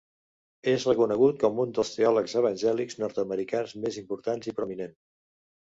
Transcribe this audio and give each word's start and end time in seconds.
És 0.71 0.85
reconegut 0.87 1.37
com 1.43 1.61
un 1.65 1.75
dels 1.79 1.93
teòlegs 1.99 2.35
evangèlics 2.43 2.99
nord-americans 3.05 3.79
més 3.87 4.05
important 4.05 4.47
i 4.53 4.61
prominent. 4.63 4.99